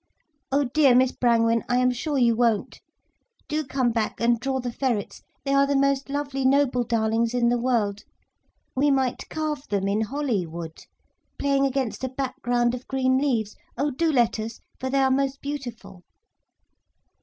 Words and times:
Oh 0.51 0.63
dear 0.63 0.95
Miss 0.95 1.11
Brangwen, 1.11 1.61
I 1.69 1.77
am 1.77 1.91
sure 1.91 2.17
you 2.17 2.35
won't. 2.35 2.79
Do 3.47 3.63
come 3.63 3.91
back 3.91 4.19
and 4.19 4.39
draw 4.39 4.59
the 4.59 4.71
ferrets, 4.71 5.21
they 5.45 5.53
are 5.53 5.67
the 5.67 5.75
most 5.75 6.09
lovely 6.09 6.43
noble 6.43 6.83
darlings 6.83 7.35
in 7.35 7.49
the 7.49 7.59
world. 7.59 8.01
We 8.75 8.89
might 8.89 9.29
carve 9.29 9.67
them 9.67 9.87
in 9.87 10.01
holly 10.01 10.47
wood, 10.47 10.79
playing 11.37 11.67
against 11.67 12.03
a 12.03 12.09
background 12.09 12.73
of 12.73 12.87
green 12.87 13.19
leaves. 13.19 13.55
Oh 13.77 13.91
do 13.91 14.11
let 14.11 14.39
us, 14.39 14.59
for 14.79 14.89
they 14.89 14.97
are 14.97 15.11
most 15.11 15.39
beautiful. 15.39 16.01